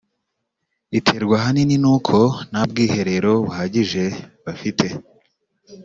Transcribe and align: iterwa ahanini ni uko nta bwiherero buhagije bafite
iterwa 0.97 1.35
ahanini 1.39 1.75
ni 1.83 1.89
uko 1.95 2.17
nta 2.49 2.61
bwiherero 2.69 3.31
buhagije 3.45 4.03
bafite 4.45 4.85